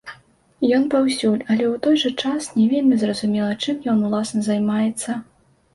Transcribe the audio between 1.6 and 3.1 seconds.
ў той жа час не вельмі